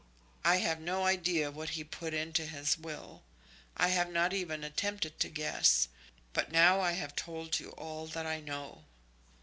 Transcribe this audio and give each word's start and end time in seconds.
I 0.43 0.55
have 0.55 0.79
no 0.79 1.03
idea 1.05 1.51
what 1.51 1.69
he 1.77 1.83
put 1.83 2.11
into 2.15 2.47
his 2.47 2.75
will. 2.75 3.21
I 3.77 3.89
have 3.89 4.09
not 4.11 4.33
even 4.33 4.63
attempted 4.63 5.19
to 5.19 5.29
guess. 5.29 5.89
But 6.33 6.51
now 6.51 6.79
I 6.81 6.93
have 6.93 7.15
told 7.15 7.59
you 7.59 7.69
all 7.73 8.07
that 8.07 8.25
I 8.25 8.39
know." 8.39 8.85